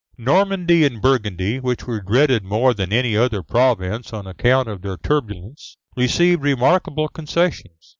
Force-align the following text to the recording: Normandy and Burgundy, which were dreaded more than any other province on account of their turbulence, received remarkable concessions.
Normandy 0.17 0.83
and 0.83 0.99
Burgundy, 0.99 1.59
which 1.59 1.85
were 1.85 2.01
dreaded 2.01 2.43
more 2.43 2.73
than 2.73 2.91
any 2.91 3.15
other 3.15 3.43
province 3.43 4.11
on 4.11 4.25
account 4.25 4.67
of 4.67 4.81
their 4.81 4.97
turbulence, 4.97 5.77
received 5.95 6.41
remarkable 6.41 7.07
concessions. 7.07 7.89